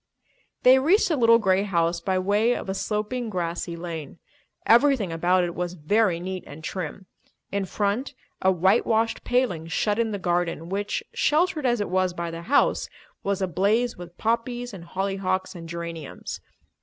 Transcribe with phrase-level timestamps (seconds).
[0.63, 4.17] They reached the little grey house by way of a sloping, grassy lane.
[4.65, 7.05] Everything about it was very neat and trim.
[7.51, 12.15] In front a white washed paling shut in the garden which, sheltered as it was
[12.15, 12.89] by the house,
[13.21, 16.41] was ablaze with poppies and hollyhocks and geraniums.